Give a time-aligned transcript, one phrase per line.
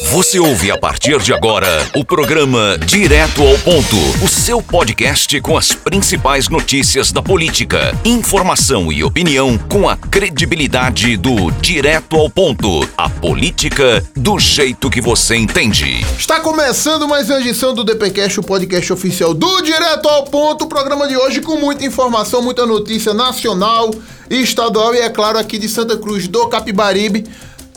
[0.00, 5.56] Você ouve a partir de agora o programa Direto ao Ponto, o seu podcast com
[5.56, 12.88] as principais notícias da política, informação e opinião com a credibilidade do Direto ao Ponto,
[12.96, 16.00] a política do jeito que você entende.
[16.18, 20.68] Está começando mais uma edição do DPcast, o podcast oficial do Direto ao Ponto, o
[20.68, 23.90] programa de hoje com muita informação, muita notícia nacional
[24.30, 27.26] estadual e é claro aqui de Santa Cruz do Capibaribe.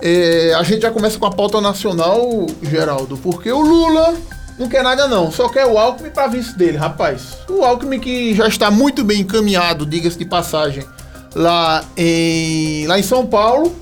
[0.07, 4.13] É, a gente já começa com a pauta nacional, Geraldo, porque o Lula
[4.59, 7.37] não quer nada não, só quer o Alckmin para vice dele, rapaz.
[7.49, 10.85] O Alckmin que já está muito bem encaminhado, diga-se de passagem,
[11.33, 13.75] lá em, lá em São Paulo,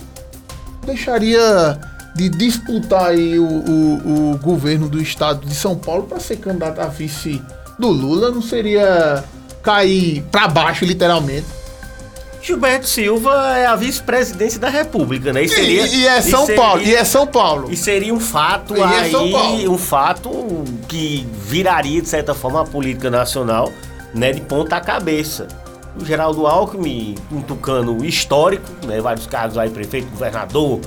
[0.86, 1.78] deixaria
[2.16, 6.80] de disputar aí o, o, o governo do estado de São Paulo para ser candidato
[6.80, 7.42] a vice
[7.78, 9.26] do Lula, não seria
[9.62, 11.62] cair para baixo literalmente.
[12.44, 15.44] Gilberto Silva é a vice-presidência da República, né?
[15.44, 17.72] E, seria, e, e é São e Paulo, e é São Paulo.
[17.72, 19.72] E seria um fato E é aí, Paulo.
[19.72, 20.30] um fato
[20.90, 23.72] que viraria, de certa forma, a política nacional,
[24.14, 25.48] né, de ponta cabeça.
[25.98, 30.82] O Geraldo Alckmin, um tucano histórico, né, vários cargos aí, prefeito, governador,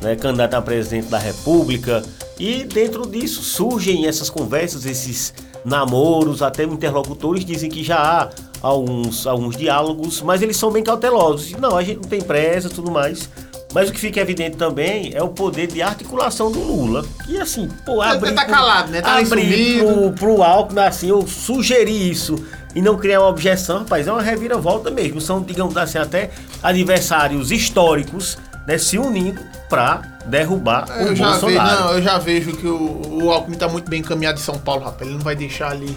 [0.00, 2.02] né, candidato a presidente da República,
[2.38, 9.26] e dentro disso surgem essas conversas, esses namoros, até interlocutores dizem que já há alguns,
[9.26, 11.52] alguns diálogos, mas eles são bem cautelosos.
[11.52, 13.28] Não, a gente não tem pressa e tudo mais.
[13.74, 17.04] Mas o que fica evidente também é o poder de articulação do Lula.
[17.24, 18.34] Que assim, pô, Ele abrir.
[18.34, 19.00] tá calado, né?
[19.00, 22.36] Tá abrir pro, pro Alckmin, assim, eu sugeri isso
[22.74, 25.20] e não criar uma objeção, rapaz, é uma reviravolta mesmo.
[25.20, 26.30] São, digamos assim, até
[26.62, 31.80] adversários históricos, né, se unindo pra derrubar É, Eu o já, vejo, Bolsonaro.
[31.84, 34.84] não, eu já vejo que o, o Alckmin tá muito bem encaminhado em São Paulo,
[34.84, 35.02] rapaz.
[35.08, 35.96] Ele não vai deixar ali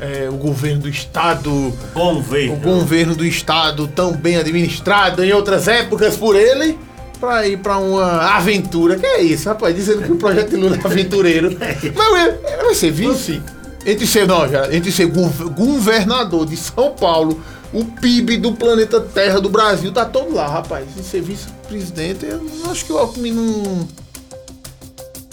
[0.00, 2.52] é, o governo do estado, Governo.
[2.54, 6.78] o governo do estado tão bem administrado em outras épocas por ele,
[7.18, 8.96] pra ir pra uma aventura.
[8.96, 9.74] Que é isso, rapaz?
[9.74, 11.56] Dizendo que o projeto de Lula é aventureiro.
[11.58, 13.40] Mas ele ele vai ser vice?
[13.86, 17.40] Entre ser, não, já, entre ser gov- governador de São Paulo,
[17.72, 20.86] o PIB do planeta Terra do Brasil tá todo lá, rapaz.
[20.96, 23.88] E ser vice-presidente, eu acho que o Alckmin não.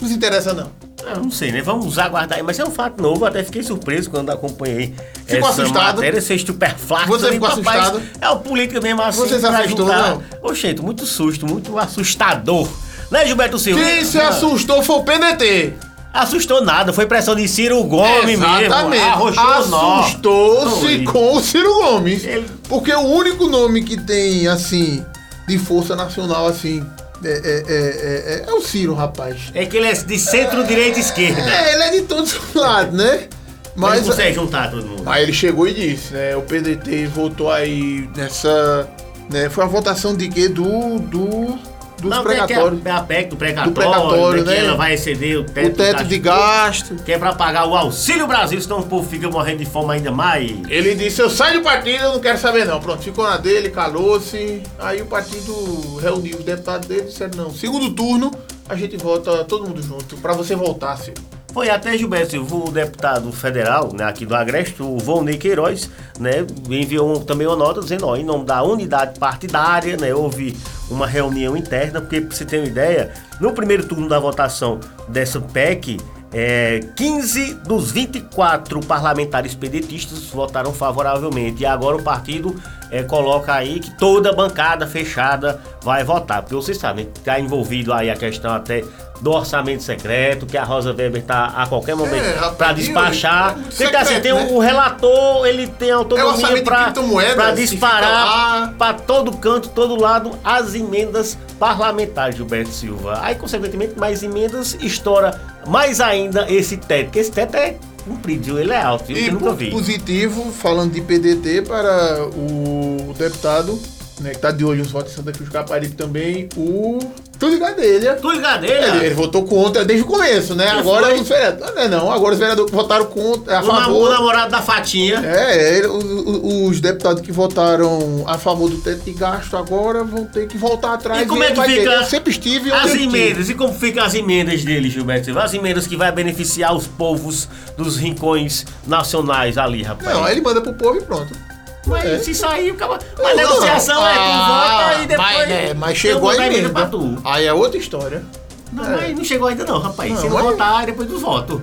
[0.02, 0.70] Não se interessa, não.
[1.06, 1.62] Eu não sei, né?
[1.62, 2.44] Vamos aguardar aí.
[2.44, 4.94] Mas é um fato novo, até fiquei surpreso quando acompanhei
[5.26, 5.96] Ficou essa assustado?
[5.98, 7.08] matéria, ser estupefacto.
[7.10, 8.02] Você ficou "Rapaz, assustado?
[8.22, 9.20] É o político mesmo assim.
[9.20, 10.24] Você se assustou, ajudar." não?
[10.42, 12.70] Ô, gente, muito susto, muito assustador.
[13.12, 13.84] Né, Gilberto Silva?
[13.84, 15.74] Quem se Não, assustou foi o PDT.
[16.14, 19.02] Assustou nada, foi pressão de Ciro Gomes Exatamente.
[19.04, 19.28] mesmo.
[19.42, 22.24] Assustou-se com o Ciro Gomes.
[22.24, 25.04] Ele- Porque o único nome que tem, assim,
[25.48, 26.86] de força nacional, assim,
[27.24, 29.52] é, é, é, é- é o Ciro, rapaz.
[29.56, 31.42] É que ele é de centro-direita e esquerda.
[31.42, 33.28] É, ele é de todos os lados, né?
[33.76, 35.04] Mas Mas, não consegue juntar todo mundo.
[35.08, 36.36] aí ele chegou e disse, né?
[36.36, 38.88] O PDT votou aí nessa.
[39.32, 40.48] Né, foi a votação de quê?
[40.48, 41.00] Do.
[41.00, 41.58] do
[42.04, 42.86] dos Não, tem que é precatórios.
[42.86, 44.66] a PEC do precatório, Do precatório, né, né?
[44.66, 46.96] ela vai exceder o teto, o teto de gasto.
[47.04, 50.12] Que é pra pagar o Auxílio Brasil, senão o povo fica morrendo de fome ainda
[50.12, 50.52] mais.
[50.70, 52.80] Ele disse, eu saio do partido, eu não quero saber não.
[52.80, 54.62] Pronto, ficou na dele, calou-se.
[54.78, 58.32] Aí o partido reuniu os deputados dele e disseram, não, segundo turno,
[58.68, 61.33] a gente vota todo mundo junto, pra você voltar, Ciro.
[61.54, 65.88] Foi até Gilberto Silva, o deputado federal, né, aqui do Agreste, o Volney Queiroz,
[66.20, 70.58] né, enviou também uma nota dizendo, ó, em nome da unidade partidária, né, houve
[70.90, 75.40] uma reunião interna, porque pra você ter uma ideia, no primeiro turno da votação dessa
[75.40, 76.00] PEC,
[76.34, 81.62] é, 15 dos 24 parlamentares pedetistas votaram favoravelmente.
[81.64, 82.56] E agora o partido
[82.90, 86.42] é, coloca aí que toda a bancada fechada vai votar.
[86.42, 88.84] Porque vocês sabem, está envolvido aí a questão até
[89.22, 93.56] do orçamento secreto, que a Rosa Weber está a qualquer momento É, para despachar.
[93.56, 94.48] o- é assim, secreto, tem né?
[94.52, 100.76] o, relator, ele tem É autonomia de para disparar para todo canto, todo lado, as
[100.76, 103.20] emendas parlamentares, Gilberto Silva.
[103.22, 108.60] Aí, consequentemente, mais emendas, estoura mais ainda esse teto, porque esse teto é comprido, viu?
[108.60, 109.18] ele é alto, viu?
[109.18, 109.72] E eu nunca vi.
[109.72, 113.80] positivo, falando de PDT, para o deputado,
[114.20, 117.00] né, que tá de olho nos votos de Santa Cruz do Caparibe também, o
[117.40, 118.16] Túlio Gadelha.
[118.22, 118.88] Tu ligadeira?
[118.96, 120.68] Ele, ele votou contra desde o começo, né?
[120.70, 121.20] Agora foi?
[121.20, 121.76] os vereadores.
[121.76, 124.08] Não, é não, agora os vereadores votaram contra, a o, favor.
[124.08, 125.20] o namorado da Fatinha.
[125.26, 130.04] É, ele- o- o- os deputados que votaram a favor do teto de gasto agora
[130.04, 131.22] vão ter que voltar atrás.
[131.22, 131.98] E como é ele que fica ter.
[131.98, 135.38] Eu sempre estive As emendas, e como ficam as emendas dele, Gilberto?
[135.38, 140.14] As emendas que vai beneficiar os povos dos rincões nacionais ali, rapaz.
[140.16, 141.36] Não, aí ele manda pro povo e pronto.
[141.86, 142.20] Mas É.
[142.20, 142.98] se sair, acaba.
[143.22, 145.28] Mas Não, negociação é, tu ah, vota e depois.
[145.28, 146.90] Mas, é, mas eu chegou vou a emenda.
[147.26, 148.24] Aí é outra história.
[148.72, 148.90] Não, É.
[148.90, 150.12] mas não chegou ainda não, rapaz.
[150.12, 151.62] Não, se não mas- votar, depois dos votos.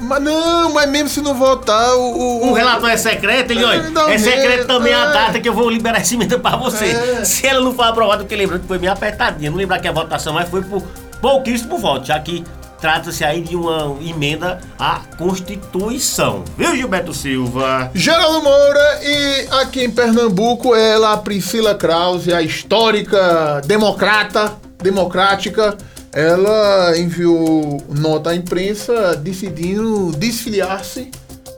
[0.00, 2.48] Mas não, mas mesmo se não votar, o.
[2.48, 5.12] O relator é secreto, ele, É, olha, é secreto medo, também a é.
[5.12, 6.86] data que eu vou liberar essa emenda pra você.
[6.86, 7.24] É.
[7.24, 9.92] Se ela não for aprovada, porque lembrando que foi meio apertadinha, não lembrar que a
[9.92, 10.82] votação, mas foi por
[11.20, 12.42] pouquíssimo voto, já que
[12.82, 16.42] trata-se aí de uma emenda à Constituição.
[16.58, 17.88] Viu, Gilberto Silva?
[17.94, 25.78] Geraldo Moura e aqui em Pernambuco ela, a Priscila Krause, a histórica democrata, democrática,
[26.12, 31.08] ela enviou nota à imprensa decidindo desfiliar-se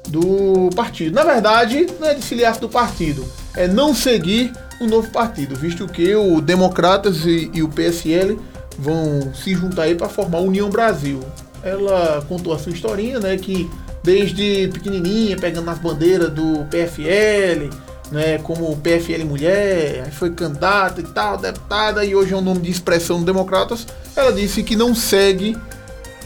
[0.08, 1.14] do partido.
[1.14, 3.24] Na verdade, não é desfiliar-se do partido,
[3.56, 8.38] é não seguir o novo partido, visto que o Democratas e, e o PSL
[8.78, 11.20] vão se juntar aí para formar a União Brasil.
[11.62, 13.70] Ela contou a sua historinha, né, que
[14.02, 17.70] desde pequenininha, pegando nas bandeiras do PFL,
[18.12, 22.60] né, como PFL Mulher, aí foi candidata e tal, deputada, e hoje é um nome
[22.60, 23.86] de expressão do Democratas.
[24.14, 25.56] Ela disse que não segue,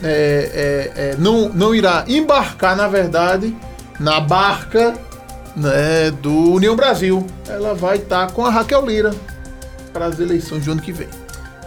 [0.03, 3.57] é, é, é, não, não irá embarcar, na verdade,
[4.01, 4.95] na barca
[5.57, 7.25] né, do União Brasil.
[7.49, 9.15] Ela vai estar tá com a Raquel Lira
[9.93, 11.09] para as eleições do ano que vem.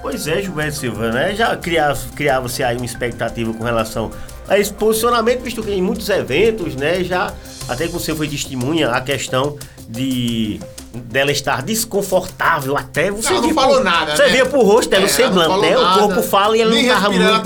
[0.01, 1.35] Pois é, Gilberto Silva, né?
[1.35, 4.11] Já criava-se criava aí uma expectativa com relação
[4.47, 7.31] a esse posicionamento, visto que em muitos eventos, né, já
[7.69, 9.57] até que você foi testemunha a questão
[9.87, 10.59] de
[10.93, 14.29] dela estar desconfortável até você não, não falou nada você né?
[14.29, 17.09] via pro rosto dela é, o semblante né o corpo fala e ela não tava
[17.09, 17.39] muito, ela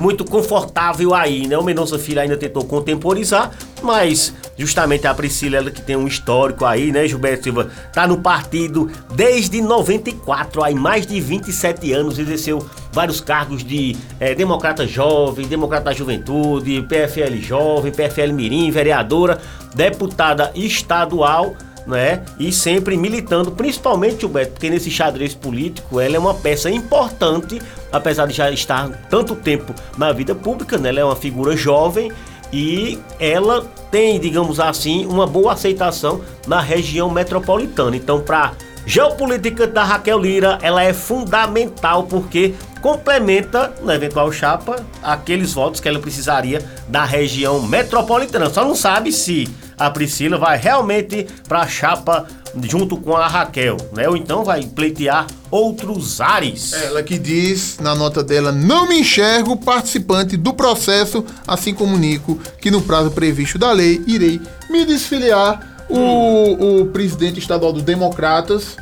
[0.00, 3.52] muito confortável aí né o Mendonça Filho ainda tentou contemporizar
[3.84, 8.18] mas justamente a Priscila ela que tem um histórico aí né Gilberto Silva tá no
[8.18, 15.46] partido desde 94 aí mais de 27 anos exerceu vários cargos de é, democrata jovem
[15.46, 19.40] democrata da juventude PFL jovem PFL mirim vereadora
[19.74, 21.54] deputada estadual
[21.86, 22.22] né?
[22.38, 27.60] E sempre militando, principalmente o Beto, porque nesse xadrez político ela é uma peça importante,
[27.92, 30.88] apesar de já estar tanto tempo na vida pública, né?
[30.88, 32.10] Ela é uma figura jovem
[32.52, 37.96] e ela tem, digamos assim, uma boa aceitação na região metropolitana.
[37.96, 38.52] Então, para
[38.86, 42.54] geopolítica da Raquel Lira, ela é fundamental porque
[42.84, 48.50] complementa, na eventual chapa, aqueles votos que ela precisaria da região metropolitana.
[48.50, 49.48] Só não sabe se
[49.78, 52.26] a Priscila vai realmente para a chapa
[52.62, 54.06] junto com a Raquel, né?
[54.06, 56.74] Ou então vai pleitear outros ares.
[56.74, 62.70] Ela que diz na nota dela: Não me enxergo participante do processo, assim comunico que
[62.70, 64.38] no prazo previsto da lei irei
[64.68, 65.72] me desfiliar.
[65.88, 68.76] O, o presidente estadual dos Democratas,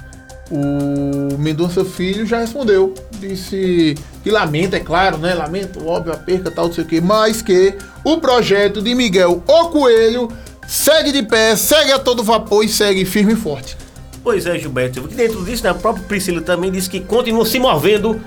[0.52, 2.94] o Mendonça Filho, já respondeu.
[3.18, 5.32] Disse que lamenta, é claro, né?
[5.32, 9.42] Lamento, óbvio, a perca, tal, não sei o quê, mas que o projeto de Miguel
[9.46, 10.28] O Coelho
[10.68, 13.76] segue de pé, segue a todo vapor e segue firme e forte.
[14.22, 15.02] Pois é, Gilberto.
[15.08, 18.20] Que dentro disso, né, a própria Priscila também disse que continua se movendo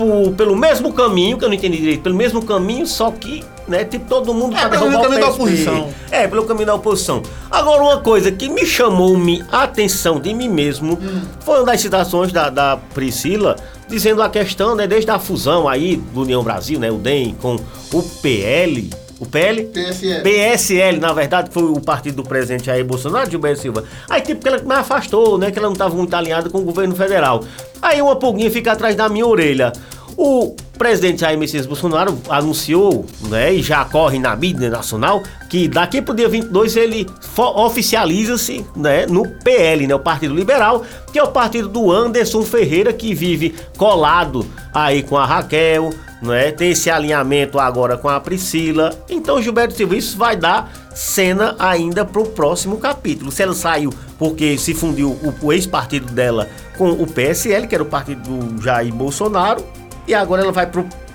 [0.00, 3.84] por, pelo mesmo caminho, que eu não entendi direito, pelo mesmo caminho, só que, né,
[3.84, 5.88] tipo, todo mundo é, pelo caminho da oposição.
[6.10, 7.22] É, pelo caminho da oposição.
[7.50, 11.20] Agora, uma coisa que me chamou-me a atenção de mim mesmo hum.
[11.40, 13.56] foi uma das citações da, da Priscila,
[13.86, 17.56] dizendo a questão, né, desde a fusão aí do União Brasil, né, o DEM com
[17.92, 18.88] o PL,
[19.20, 19.64] o PL?
[19.64, 20.22] PSL.
[20.22, 23.84] PSL, na verdade, foi o partido do presidente Jair Bolsonaro, Gilberto Silva.
[24.08, 25.50] Aí, tipo, que ela me afastou, né?
[25.50, 27.44] Que ela não estava muito alinhada com o governo federal.
[27.82, 29.72] Aí uma pulguinha fica atrás da minha orelha.
[30.16, 36.02] O presidente Jair Messias Bolsonaro anunciou, né, e já corre na mídia nacional, que daqui
[36.02, 37.06] para o dia 22 ele
[37.36, 42.92] oficializa-se né, no PL, né, o Partido Liberal, que é o partido do Anderson Ferreira,
[42.92, 44.44] que vive colado
[44.74, 45.90] aí com a Raquel,
[46.22, 48.92] né, tem esse alinhamento agora com a Priscila.
[49.08, 53.30] Então, Gilberto Silva, isso vai dar cena ainda para o próximo capítulo.
[53.30, 57.82] Se ela saiu porque se fundiu o, o ex-partido dela com o PSL, que era
[57.82, 59.64] o partido do Jair Bolsonaro,
[60.06, 60.70] e agora ela vai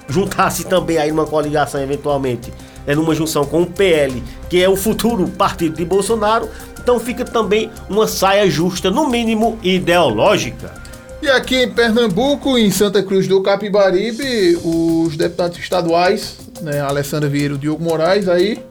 [0.07, 2.53] juntar-se também aí numa coligação eventualmente,
[2.87, 6.49] é numa junção com o PL, que é o futuro partido de Bolsonaro.
[6.79, 10.84] Então fica também uma saia justa, no mínimo ideológica.
[11.21, 17.55] E aqui em Pernambuco, em Santa Cruz do Capibaribe, os deputados estaduais, né, Alessandra Vieira
[17.55, 18.63] e Diogo Moraes, aí,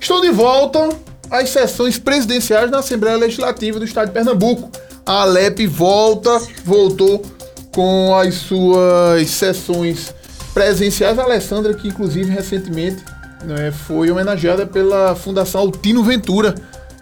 [0.00, 0.88] estão de volta
[1.30, 4.70] às sessões presidenciais na Assembleia Legislativa do Estado de Pernambuco.
[5.06, 7.22] A Alep volta, voltou
[7.72, 10.14] com as suas sessões
[10.52, 11.18] presenciais.
[11.18, 13.04] A Alessandra, que inclusive recentemente
[13.44, 16.54] né, foi homenageada pela Fundação Altino Ventura,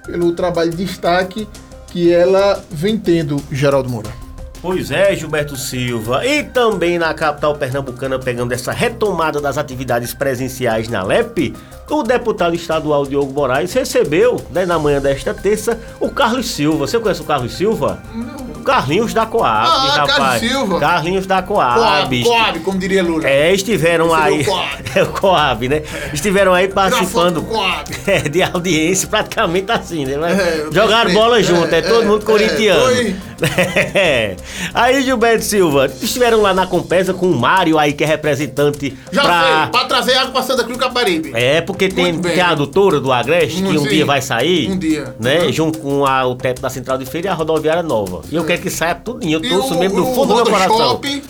[0.05, 1.49] pelo trabalho de destaque
[1.89, 4.18] que ela vem tendo, Geraldo Moura.
[4.61, 6.27] Pois é, Gilberto Silva.
[6.27, 11.55] E também na capital pernambucana, pegando essa retomada das atividades presenciais na LEP,
[11.89, 16.87] o deputado estadual Diogo Moraes recebeu, né, na manhã desta terça, o Carlos Silva.
[16.87, 18.03] Você conhece o Carlos Silva?
[18.13, 18.49] Não.
[18.69, 20.17] Carlinhos da Coab, ah, rapaz.
[20.17, 20.79] Carlos Silva.
[20.81, 21.81] Carlinhos da Coab.
[21.81, 23.27] Coab, Coab como diria Lula.
[23.27, 24.45] É, estiveram aí.
[24.95, 25.83] É o Coab, né?
[26.13, 27.47] Estiveram aí participando
[28.07, 30.17] é, de audiência, praticamente assim, né?
[30.33, 32.85] É, Jogaram bola junto, é, é todo mundo é, corintiano.
[32.85, 33.28] Foi É.
[34.75, 39.23] Aí, Gilberto Silva, estiveram lá na Compesa com o Mário aí, que é representante Já
[39.23, 39.43] pra...
[39.63, 41.33] sei, pra trazer água pra Santa Cruz Caparibe.
[41.35, 43.89] É, porque tem, tem a adutora do Agreste, que Hum, um sim.
[43.89, 44.71] dia vai sair.
[44.71, 45.15] Um dia.
[45.21, 45.41] Né?
[45.45, 45.53] Uhum.
[45.53, 48.23] Junto com a- o teto da Central de Feira e a rodoviária nova.
[48.31, 49.01] E eu quero que saia.
[49.23, 50.77] Eu E torço o, mesmo do fundo do meu coração.
[50.79, 51.23] Shopping,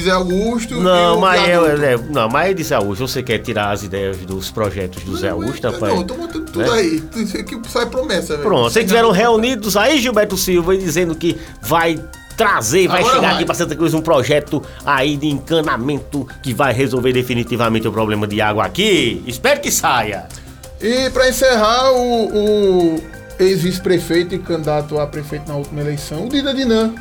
[0.00, 0.80] Zé Augusto.
[0.80, 1.84] Não, mas eu, viaduto.
[1.84, 5.62] é, não, mas disse Augusto, você quer tirar as ideias dos projetos do Zé Augusto,
[5.66, 5.94] Não, rapaz?
[5.94, 6.70] Não, tô botando tudo Né?
[6.70, 7.02] aí.
[7.16, 8.48] Isso aqui sai promessa, velho.
[8.48, 11.98] Pronto, vocês estiveram reunidos aí, Gilberto Silva, dizendo que vai
[12.36, 13.36] trazer, vai Agora chegar vai.
[13.36, 18.26] aqui para Santa Cruz um projeto aí de encanamento que vai resolver definitivamente o problema
[18.26, 19.22] de água aqui.
[19.26, 20.26] Espero que saia.
[20.80, 23.02] E pra encerrar, o, o
[23.38, 26.94] ex-vice-prefeito e candidato a prefeito na última eleição, o Dida Dinan,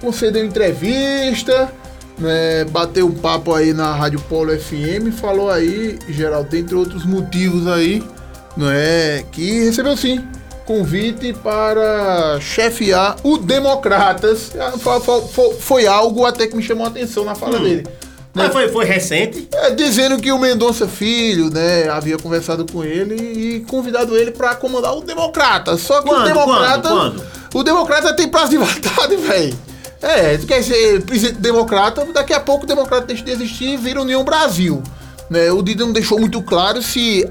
[0.00, 1.70] concedeu entrevista,
[2.18, 7.66] né, bateu um papo aí na Rádio Polo FM, falou aí, Geraldo, dentre outros motivos
[7.66, 8.02] aí,
[8.56, 10.24] não é, que recebeu sim
[10.64, 14.50] convite para chefiar o Democratas.
[14.80, 17.86] Foi, foi- foi algo até que me chamou a atenção na fala dele.
[18.34, 19.48] Mas foi, foi recente.
[19.54, 24.54] É, dizendo que o Mendonça Filho, né, havia conversado com ele e convidado ele pra
[24.56, 25.76] comandar o Democrata.
[25.78, 26.24] Só que o Quando?
[26.24, 26.88] Democrata.
[26.88, 27.24] Quando?
[27.54, 29.56] O Democrata tem prazo de validade, velho.
[30.06, 34.00] É, quer ser presidente democrata, daqui a pouco o Democrata deixa de existir e vira
[34.00, 34.80] União Brasil.
[35.28, 37.28] Né, o Dida não deixou muito claro se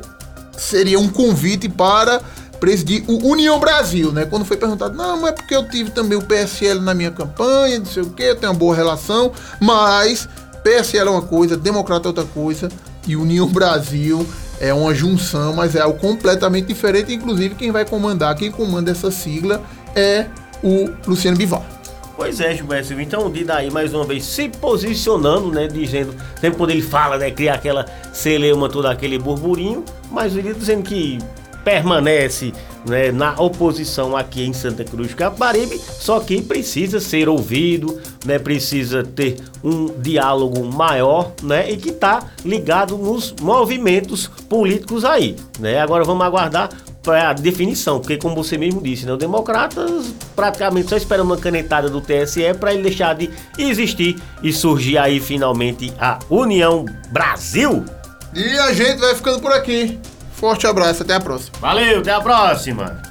[0.57, 2.19] seria um convite para
[2.59, 4.25] presidir o União Brasil, né?
[4.25, 7.79] Quando foi perguntado, não, mas é porque eu tive também o PSL na minha campanha,
[7.79, 10.27] não sei o quê, eu tenho uma boa relação, mas
[10.61, 12.67] PSL é uma coisa, Democrata é outra coisa,
[13.07, 14.27] e União Brasil
[14.59, 17.13] é uma junção, mas é algo completamente diferente.
[17.13, 19.61] Inclusive, quem vai comandar, quem comanda essa sigla
[19.95, 20.25] é
[20.61, 21.74] o Luciano Bivar.
[22.15, 23.03] Pois é, Gilberto Silva.
[23.03, 25.67] Então o Dida aí mais uma vez se posicionando, né?
[25.67, 27.29] Dizendo, sempre quando ele fala, né?
[27.29, 31.19] Cria aquela celeuma, todo aquele burburinho, mas o Dida dizendo que
[31.65, 32.53] permanece
[32.87, 38.37] né, na oposição aqui em Santa Cruz do Capibaribe, só que precisa ser ouvido, né,
[38.37, 45.81] precisa ter um diálogo maior, né, e que está ligado nos movimentos políticos aí, né?
[45.81, 46.69] Agora vamos aguardar
[47.05, 51.37] para a definição, porque como você mesmo disse, né, o Democratas praticamente só esperando uma
[51.37, 57.85] canetada do TSE para ele deixar de existir e surgir aí finalmente a União Brasil.
[58.33, 59.99] E a gente vai ficando por aqui.
[60.33, 61.57] Forte abraço, até a próxima.
[61.61, 63.01] Valeu, até a próxima.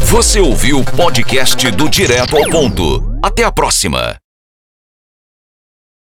[0.00, 3.16] Você ouviu o podcast do Direto ao Ponto.
[3.22, 4.19] Até a próxima.